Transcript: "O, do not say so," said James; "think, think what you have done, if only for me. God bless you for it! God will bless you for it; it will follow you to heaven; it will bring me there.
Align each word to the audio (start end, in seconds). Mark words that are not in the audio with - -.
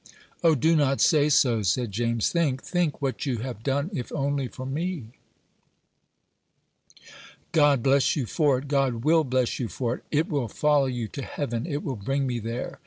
"O, 0.43 0.55
do 0.55 0.75
not 0.75 0.99
say 0.99 1.29
so," 1.29 1.61
said 1.61 1.91
James; 1.91 2.31
"think, 2.31 2.63
think 2.63 3.03
what 3.03 3.27
you 3.27 3.37
have 3.37 3.61
done, 3.61 3.91
if 3.93 4.11
only 4.13 4.47
for 4.47 4.65
me. 4.65 5.09
God 7.51 7.83
bless 7.83 8.15
you 8.15 8.25
for 8.25 8.57
it! 8.57 8.67
God 8.67 9.03
will 9.05 9.23
bless 9.23 9.59
you 9.59 9.67
for 9.67 9.97
it; 9.97 10.03
it 10.09 10.27
will 10.27 10.47
follow 10.47 10.87
you 10.87 11.07
to 11.09 11.21
heaven; 11.21 11.67
it 11.67 11.83
will 11.83 11.97
bring 11.97 12.25
me 12.25 12.39
there. 12.39 12.79